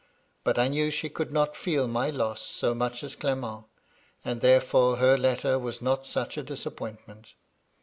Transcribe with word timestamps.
But 0.43 0.57
I 0.57 0.67
knew 0.67 0.89
she 0.89 1.09
could 1.11 1.31
not 1.31 1.55
feel 1.55 1.87
my 1.87 2.09
loss 2.09 2.41
so 2.41 2.73
much 2.73 3.03
as 3.03 3.13
Clement, 3.13 3.65
and 4.25 4.41
therefore 4.41 4.95
her 4.95 5.15
letter 5.15 5.59
was 5.59 5.79
not 5.79 6.07
such 6.07 6.39
a 6.39 6.43
disappointmeut. 6.43 7.33